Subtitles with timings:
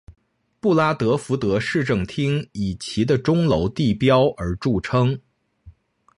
[0.59, 5.15] 布拉德福德市政厅以其的钟楼地标而着称。